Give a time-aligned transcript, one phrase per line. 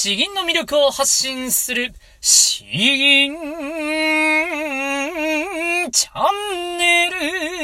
[0.00, 3.34] 詩吟の魅力を発信する、詩吟
[5.90, 6.22] チャ
[6.54, 7.57] ンネル。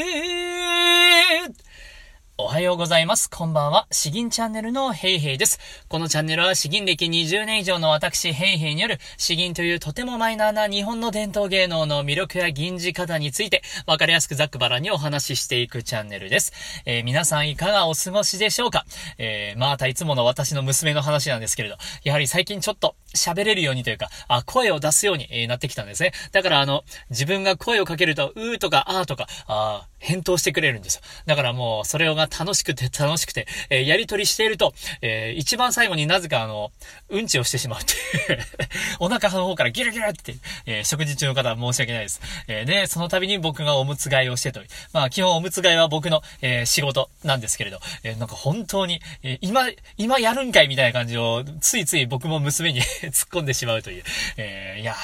[2.55, 3.29] おはようございます。
[3.29, 3.89] こんばんは。
[3.91, 5.59] 詩吟チャンネルのヘイヘイです。
[5.89, 16.53] このチャンネルは詩吟歴20年以上の私ヘイヘイによる詩吟というとてもマイナーな日本の伝統芸能の魅力や吟じ方についてわかりやすくざっくばらにお話ししていくチャンネルです。
[16.87, 18.87] えー、皆さんいかがお過ごしでしょうか？
[19.19, 26.13] えー、またいつもの私の娘の話なんですけれど、やはり最近ちょっと喋れるようにというか、あ、声を出すようになってきたんですね。
[26.33, 31.03] だからあの、自分が声をかけると、うーとかあーとか、あ返答してくれるんですよ。
[31.27, 36.71] だからもう、それが楽しくて楽しくて、えー、やりとりしていると、えー、一番最後になぜかあの、
[37.09, 38.39] うんちをしてしまうっていう
[39.01, 40.35] お腹の方からギュルギュルって、
[40.67, 42.21] えー、食事中の方は申し訳ないです。
[42.49, 44.67] え、で、その度に僕がおむつ替えをしてという。
[44.93, 52.83] まあ、基本おむつ替えは僕の、え、仕事なんですけれど、え、なんか本当に、え、今、今やるんかいみたいな感じを、ついつい僕も娘に
[53.13, 54.05] 突っ込んでしまうという。
[54.37, 54.95] えー、いや、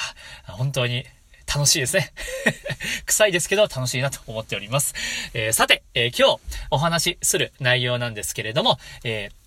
[0.47, 1.07] 本当に、
[1.53, 2.13] 楽しいですね。
[3.07, 4.95] 臭いですけど楽しいなと思っております。
[5.35, 9.41] えー、さて、えー、今日お話しする内容なんですけれども、えー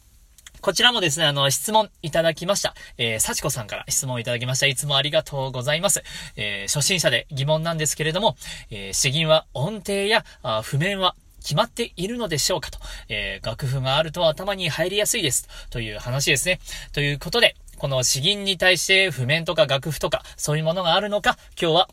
[0.64, 2.74] こちらもですね、あの、質問いただきました。
[2.98, 4.66] えー、幸子さんから質問いただきました。
[4.66, 6.02] いつもありがとうございます。
[6.38, 8.38] え、初心者で疑問なんですけれども、
[8.72, 12.80] え、詩吟は音程やあ譜面は決まっているのでしょうかと、
[13.10, 15.50] え、楽譜があると頭に入りやすいです。
[15.70, 16.62] という話ですね。
[16.94, 21.90] ということで、この詩吟に対して譜面とか楽譜とか、そういうものがあるのか、今日は、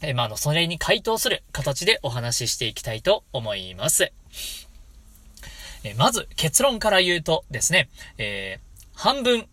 [0.00, 4.10] えまあ、の、それに回答する形でお話ししていきたいと思います。
[5.84, 9.46] えまず、結論から言うとですね、えー、半分、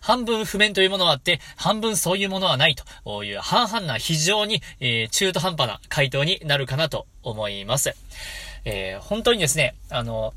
[0.00, 7.94] 半分譜面というものがあって、半分そういうものはないという半々な非常に、えー、中途半端な回答になるかなと思います。
[8.64, 10.34] えー、本当にですね、あの、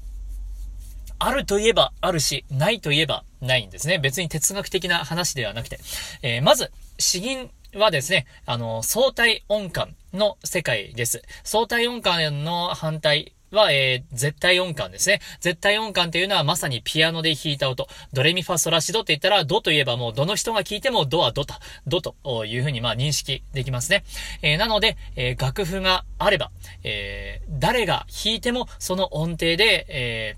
[1.26, 3.98] あるといえばあるし、ないといえばないんですね。
[3.98, 5.80] 別に哲学的な話ではなくて。
[6.22, 11.24] えー、まず、詩吟はですね、あの、相対音感の世界です。
[11.44, 15.22] 相対音感の反対は、えー、絶対音感ですね。
[15.40, 17.88] 絶対音感っていうのはまさにピアノで弾いた音。
[18.12, 21.54] ドレミファソラシドって言ったら、ドといえばもうどの人が聞いてもドはドと、
[21.88, 24.04] ドというふうにまあ認識できますね。
[24.42, 26.52] えー、なので、えー、楽譜があれば、
[26.84, 30.36] えー、誰が弾いてもその音程で、え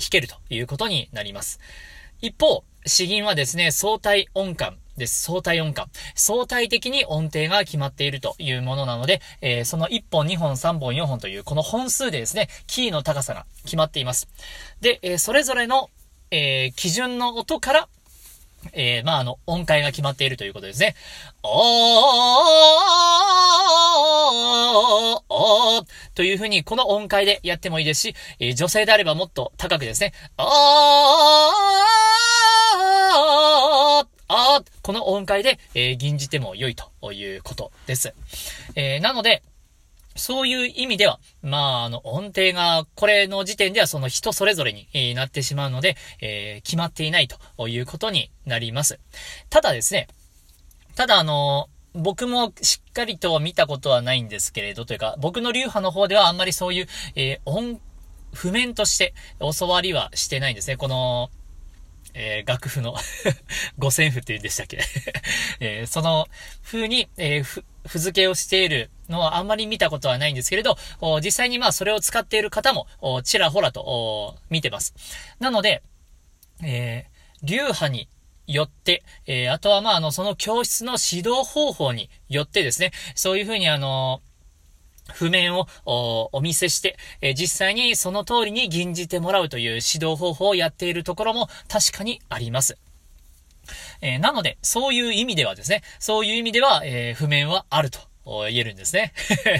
[0.00, 1.60] 弾けるということになります。
[2.20, 5.22] 一方、詩吟はですね、相対音感です。
[5.22, 5.90] 相対音感。
[6.14, 14.28] 相対的に音程が決まっているというものなので、えー、その1本、2本、3本、4本というこの本数でですね、キーの高さが決まっています。
[14.80, 15.90] で、えー、それぞれの、
[16.30, 17.88] えー、基準の音から、
[18.72, 20.94] えー、まあ、あの、音階が決まっているということですね。
[21.42, 21.50] おー
[25.28, 30.12] おーというふうに、この音階でやってもいいですし、えー、女性であればもっと高くですね。
[30.38, 30.46] おー
[34.32, 38.14] あこの音階で、えー、吟じても良いということです。
[38.76, 39.42] えー、なので、
[40.16, 48.98] そういう意味では、まあ、あの、音程が、これの時点ではその人それぞれに、なってしまうので、えー、決まっていないということになります。
[49.48, 50.08] ただですね、
[50.96, 57.80] ただあの僕もしっかりと見たことはないんですけれど、というか、僕の流派の方ではあんまりそういう、えー、音、
[58.32, 60.76] 譜面として教わりはしてないんですね。
[60.76, 61.30] この、
[62.14, 62.96] えー、楽譜の
[63.78, 64.78] 五線譜って言うんでしたっけ？
[65.60, 66.28] えー、その
[66.62, 67.64] 風に、えー、ふ、
[67.98, 70.76] 付けをしているのはあんまり見たことはないんですけれど、
[71.22, 72.86] 実際にまあそれを使っている方も、
[73.22, 74.94] ちらほらと見てます。
[75.38, 75.82] なので、
[76.62, 78.08] えー、流派に
[78.46, 84.20] よって、えー、あとはまああの、その教室の指導方法によってですね、そういうふうにあの、
[85.14, 85.66] 譜面を
[86.32, 92.78] お見せして、え、実際にその通りに吟じてもらうという指導方法をやっているところも確かにあります。
[94.00, 98.10] えー、なので、そういう意味ではですね、そういう意味では、えー、譜面はあると。
[98.22, 99.12] 言えるんですね。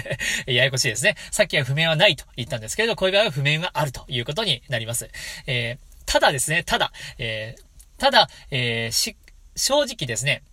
[0.47, 1.15] ややこしいですね。
[1.31, 5.09] さっきは譜面はないと言ったんですけれど、こういう場合は譜面があるということになります。
[5.45, 7.55] えー、ただですね、ただ、え、
[7.97, 10.43] ただ、え、正直ですね、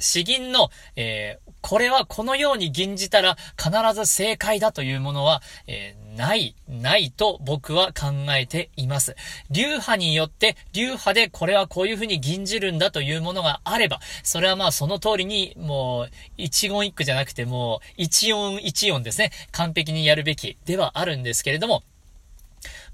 [0.00, 9.14] 詩吟の、えー、これはこのように吟じたら必ず正解だというものは、えー、ない、ないと僕は考えています。
[9.50, 21.82] 流派によって、流派でこれはこういうふうに吟じるんだというものがあれば、それはまあその通りに、もう、一言一句じゃなくてもう、一音一音ですね、完璧にやるべきではあるんですけれども、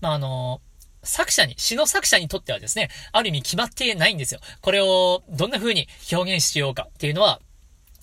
[0.01, 0.61] まああの
[1.07, 4.41] 作者に、詩の作者にとってはですね、ある意味決まってないんですよ。
[4.61, 7.41] これをどんな風に表現しようかっていうのは、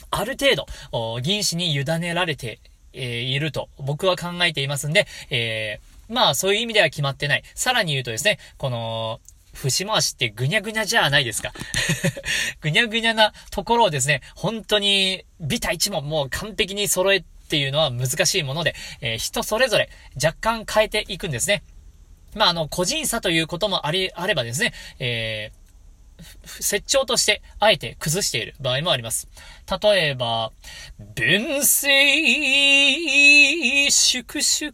[0.10, 0.56] ある程
[0.92, 2.60] 度、銀紙に委ねられて、
[2.94, 7.44] えいると僕は考えていますんで、えー、まあそういう意味では決まってない。
[7.56, 9.20] さらに言うとですね、この、
[9.54, 11.54] 節回しってぐにゃぐにゃじゃないですか。
[12.62, 21.62] ぐにゃぐにゃなところをですね、本当にビタ一問もう完璧に揃えっていうのは難しいもので、えー、人それぞれ若干変えていくんですね。
[22.36, 25.63] まあ、あの、個人差ということもあり、あればですね、えー、
[26.46, 29.28] 接長として、あえて崩している場合もあります。
[29.82, 30.52] 例えば、
[31.16, 31.90] 分水、
[33.90, 34.74] 粛々、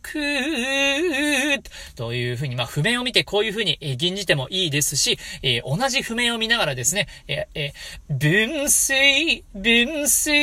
[1.95, 10.33] というふうに、まあ、譜面を見てこういうふうに、え吟じてもいいですし、えー、同じ譜面を見ながらですね、えー、えー、分水、分水、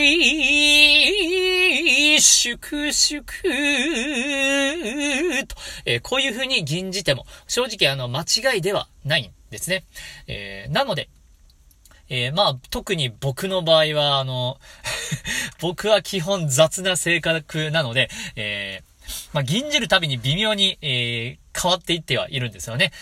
[2.20, 3.24] 粛々、
[5.46, 9.84] と、え、こういうふうに吟じても、正直あの、間違いではないんですね。
[10.26, 11.08] えー、なので、
[12.08, 14.58] えー、まあ、特に僕の場合は、あの
[15.60, 18.96] 僕は基本雑な性格なので、えー、
[19.32, 22.92] まあ、銀じるたびに微妙に、えー、変わっていってはいるんですよね。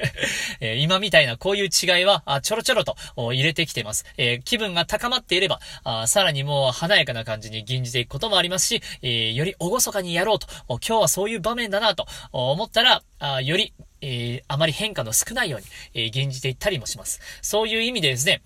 [0.60, 4.04] えー、今みたいなこういう違いは、あちょろちょろと入れてきてます。
[4.16, 17.20] えー、気分が高まっていれば、あさらにもう華やかな感じに吟じていくこともありますし、えー、より厳かにやろうと、今日はそういう場面だなと思ったら、あよりえー、あまり変化の少ないように、えー、現じていったりもします。
[17.42, 18.42] そういう意味でですね、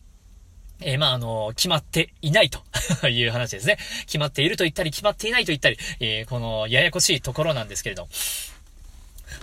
[0.81, 2.61] えー、まあ、あの、決まっていないと
[3.09, 3.79] いう話ですね。
[4.07, 8.09] 決まっていると言ったり、決まっていないと言ったり、えー、この、ややこしいところなんですけれど。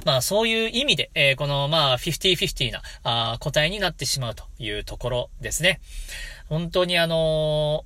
[0.06, 5.80] まあ、そういう意味で、えー、この、まあ、50-50な、あ答えになってしまうというところですね。
[6.48, 7.86] 本当にあの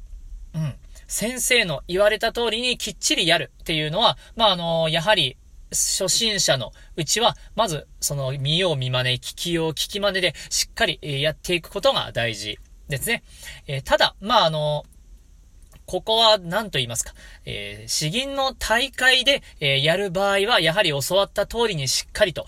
[0.53, 0.75] うん。
[1.07, 5.37] 先生の言われた通りにきっちりやるっていうのは、まあ、あのやはり、
[5.73, 12.59] 初心者のうちは、まず、その、見よう見真似、聞きよう聞き真似で、しっかり、やっていくことが大事
[12.89, 13.23] ですね。
[13.67, 14.85] えただ、まあ、あの、
[15.85, 17.13] ここは何と言いますか。
[17.45, 22.45] えー、詩吟の大会で、えー、やる場合は、やはり教わった通りにしっかりと、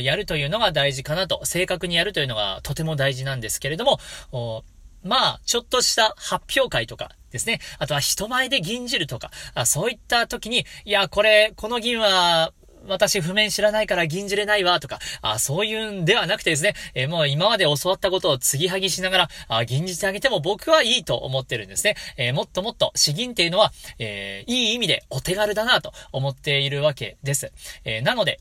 [0.00, 4.64] やるというのが大事かなと、正確にやるというのがとても大事なんですけれども、
[5.02, 7.60] まあ、ちょっとした発表会とかですね。
[7.78, 12.52] あとは人前で銀じるとか、あそういった時に、いや、これ、この銀は、
[12.86, 21.96] 私譜面知らないから銀じれないわとか、あそういうんではなくてですね、えー、もう今まで教わったことを継ぎはぎしながら、あ銀じてあげても僕はいいと思ってるんですね。
[22.16, 27.52] えー、もっともっと詩吟っていうのは、えー、いい意味でお手軽だなと思っているわけです。
[27.84, 28.40] えなので、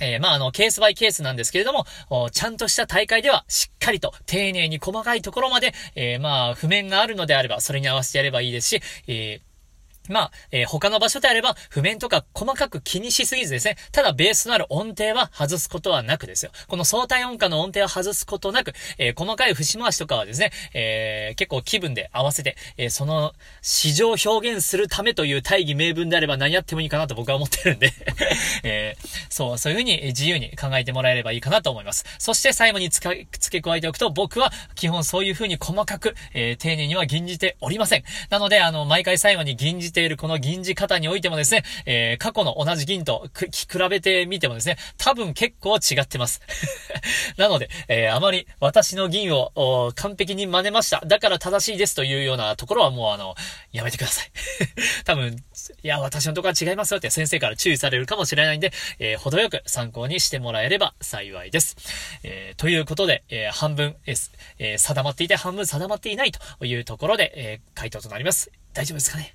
[0.00, 1.86] えー、まあ、あの、ケースバイケースなんですけれども、
[2.32, 9.53] ちゃんとした大会では、しっかりと、丁寧に細かいところまで、えー、まあ、譜面があるのであれば、それに合わせてやればいいですし、えー
[10.08, 16.52] まあ、えー、他の場所であれば、譜面とか細かく気にしすぎずですね、ただベースのある音程は外すことはなくですよ。
[16.68, 27.92] この相対音感の音程は外すことなく、えー、細かい節回しとかはですね、えー、結構気分で合わせて、えその、市場表現するためという大義名分であれば何やってもいいかなと僕は思ってるんで
[28.62, 28.96] え
[29.30, 32.04] そう、そういうふうに自由に考えてもらえればいいかなと思います。
[32.18, 38.04] そして最後に付け加えておくと、僕は基本そういうふうに細かく、え丁寧には吟じておりません。
[38.28, 46.42] なので、あの、毎回最後に吟じてているこの銀字方においてもですね、えー、過去の同じ銀と比べてみてもですね、多分結構違ってます。
[47.38, 51.00] なので、えー、あまり私の銀を完璧に真似ました。
[51.06, 53.34] だから正しいですというようなところはもうあの、
[53.72, 54.30] やめてください。
[55.04, 55.36] 多分、
[55.82, 61.76] いや、私のところは違いますよって先生から注意されるかもしれないんで、えー、程よく参考にしてもらえれば幸いです。
[62.22, 68.63] えー、ということで、えー、半分、えー、定まっていて半分定まっていないというところで、えー、回答となります。
[68.74, 69.32] 大丈夫ですかね？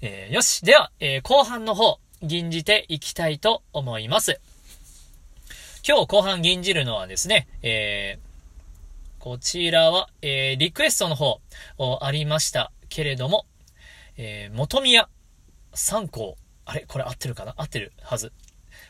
[0.02, 0.64] えー、よし。
[0.64, 4.40] では、えー、後半の方、吟じていきたいと思います。
[5.86, 11.40] 今日後半吟じるのはですね、えー、こちらは、えー、リクエストの方、
[12.00, 13.46] ありましたけれども、
[14.16, 15.08] えー、元宮
[15.74, 16.36] 三校。
[16.64, 16.86] あれ？
[16.88, 17.54] これ合ってるかな？
[17.58, 18.32] 合ってるはず。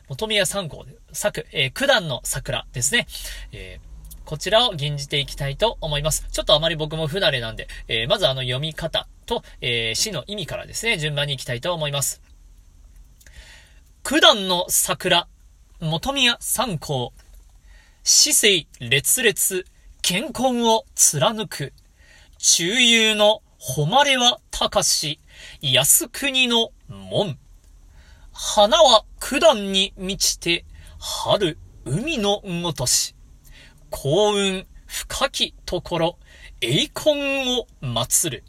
[0.09, 3.09] 元宮三校、作、えー、九段の桜ですね。
[3.53, 3.90] えー
[4.31, 6.25] こちらを吟じていきたいと思います。
[6.31, 12.23] ちょっとあまり僕も不慣れなんで、えー、まずあの読み方と、えー、詩の意味からですね、順番に行きたいと思います。
[14.05, 15.27] 九段の桜、
[15.81, 17.13] 元宮三校、
[18.05, 19.67] 死生烈烈、
[20.01, 21.73] 健康を貫く、
[22.39, 25.19] 中遊の誉れは高し、
[25.61, 27.37] 安国の門。
[28.31, 30.65] 花は九段に満ちて、
[31.01, 33.17] 春、海のごとし。
[33.91, 36.19] 幸運、深きところ、
[36.61, 38.45] 栄魂を祀る。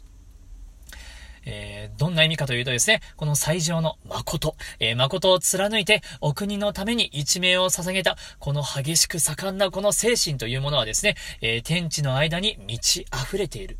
[1.44, 13.78] えー、どんな意味かというとですね、この最上の誠、えー、誠を貫いてお国のために一命を捧げた、この激しく盛んなこの精神というものはですね、えー、天地の間に満ち溢れている。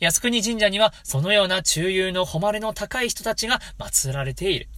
[0.00, 4.68] 靖国神社にはそのような中流の誉れの高い人たちが祀られている。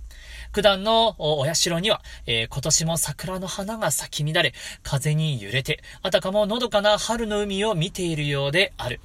[0.57, 9.01] 九段のお社には、えー、今年も桜の花が咲き乱れ、風に揺れて、あたかものどかな春の海を見ているようである。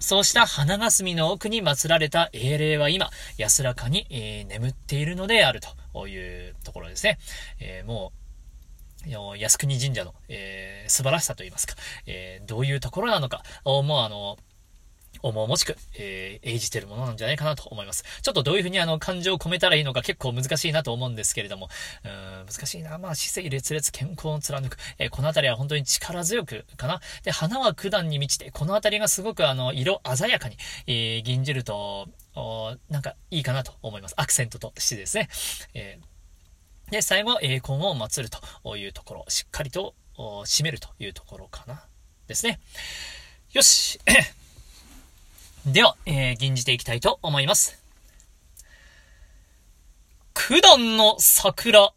[0.00, 5.60] そうした花霞の奥に祀られた英霊は今、安らかに、えー、眠っているのである
[5.92, 7.18] というところですね。
[7.60, 8.12] えー、も
[9.04, 11.74] う、靖国神社の、えー、素晴らしさといいますか、
[12.06, 14.38] えー、どういうところなのか、もうあの、
[15.22, 18.04] 重々しく、えー、演じてるものなんじゃないかなと思います。
[18.22, 21.68] ちょっとどういうふうにあの、感情を込めたらいいのか結構難しいなと思うんですけれども、
[22.04, 22.98] うん、難しいな。
[22.98, 24.76] まあ、姿勢列列健康を貫く。
[24.98, 27.00] えー、このあたりは本当に力強くかな。
[27.24, 32.08] で、花は九段に満ちて、このあたりがすごくあの、色鮮やかに、えー、銀汁と、
[32.88, 34.14] なんかいいかなと思います。
[34.16, 35.28] アクセントとしてですね。
[35.74, 41.84] えー、で、最後、栄光を祀るというところ、しっかりと締めるというところかな。
[42.28, 42.60] ですね。
[43.52, 43.98] よし。
[45.66, 47.82] では、えー、吟じていきたいと思います。
[50.34, 51.92] 九段の桜、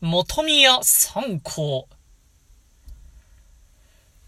[0.00, 1.88] 元宮三校。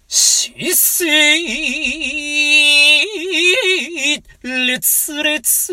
[0.09, 1.07] 姿勢、
[4.43, 5.73] 烈烈、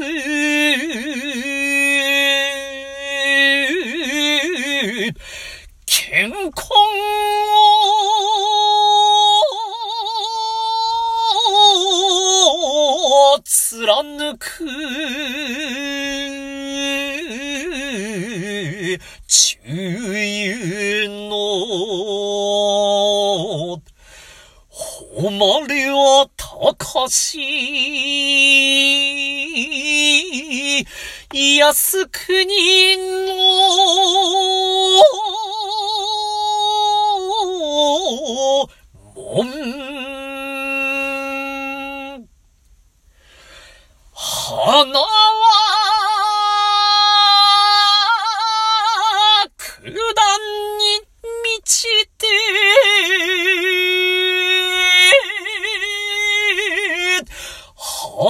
[5.85, 6.69] 健康
[13.97, 14.47] 貫く、
[19.27, 21.41] 中湯の、
[24.69, 27.39] 誉れは高し、
[31.33, 34.26] 安国の、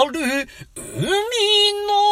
[0.05, 0.19] る、
[0.75, 1.07] 海
[1.87, 2.06] の、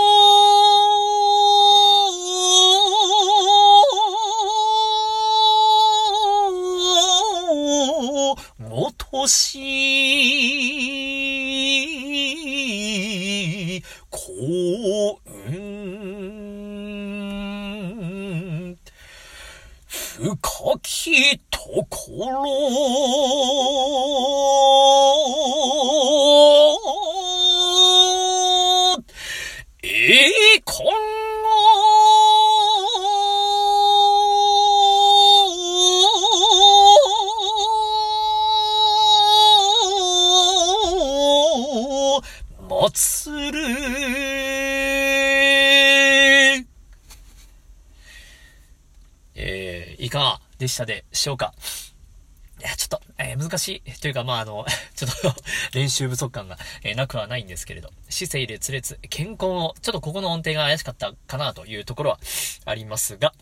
[50.75, 51.53] したでしょうか
[52.60, 54.00] いや、ちょっと、えー、難しい。
[54.00, 54.65] というか、まあ、あの、
[54.96, 55.36] ちょっと
[55.74, 62.20] 練習不足感が、えー、なくはないんですけれど、姿勢列列、健康を、ちょっとここの音程が怪しかったかなというところは
[62.65, 63.34] ありますが、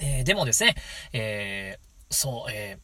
[0.00, 0.74] えー、でもですね、
[1.12, 1.78] え
[2.10, 2.78] そう、え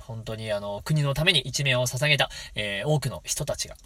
[0.00, 3.76] 本当にあの、国のために一命を捧げた、え多くの人たちが、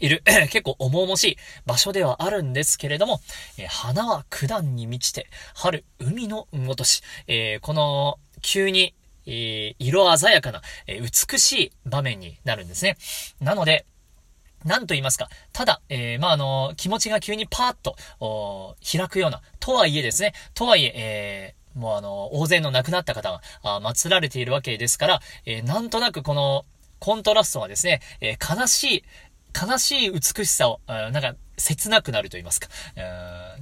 [0.00, 3.20] いる、 結構重々しい場所ではあるんですけれども、
[3.56, 8.94] え、花は九段に満ちて、春、海のごとし、えー、この、急に、
[9.26, 12.96] えー、色鮮やかな、え美しい場面になるんですね。
[13.40, 13.86] なので、
[14.64, 26.64] なんと言いますか、ただ、えー、まあ、あの、気持ちが急にパーッと、開くような、とはいえですね、とはいえ、えー、もうあの、大勢の亡くなった方が、あ祀られているわけですから、えー、なんとなくこの、
[27.00, 29.04] コントラストはですね、えー、悲しい、
[29.56, 32.68] 悲しい美しさを、なんか、切なくなると言いますか、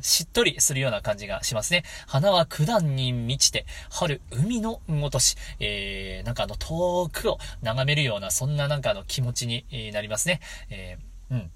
[0.00, 1.84] しっとりするような感じがしますね。
[2.06, 10.40] 花は九段に満ちて、春、海のごとし、えー、なんかあの、遠くを眺めるような、そんななんかあの気持ちになりますね。
[10.70, 11.50] えー、うん。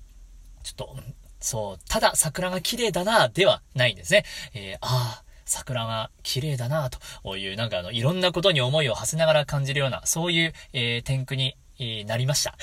[0.63, 0.97] ちょっと、
[1.41, 4.25] そう、ただ桜が綺麗だな、ではないんですね。
[4.55, 11.57] えー、ああ、桜が綺麗だな、という、なんかあの、いろんなことに思いを馳せながら感じるような、そういう、えー、天空に
[12.07, 12.57] なりました。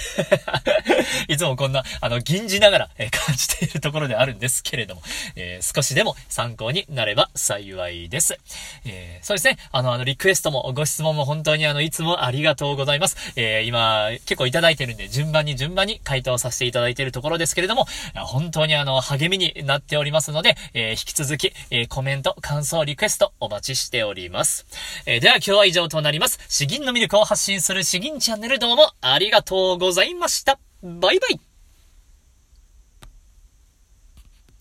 [1.27, 5.01] いつもこんな、あの、銀じながら、え感じているところであるんですけれども、
[5.35, 8.37] えー、少しでも参考になれば幸いです。
[8.85, 13.33] えー、そうですね、あの、あの、リクエストもご質問も本当にあの、いつもありがとうございます。
[13.35, 24.65] えー、今、結構いただいてるんで、順番に順番に回答させていただいているところですけれども、本当にあの、励みになっておりますので、え引き続き、えコメント、感想、リクエストお待ちしております。
[25.05, 26.39] えでは今日は以上となります。
[26.49, 30.59] 詩吟の魅力を発信する詩吟チャンネルどうもありがとうございました。
[30.81, 31.44] バイバイ。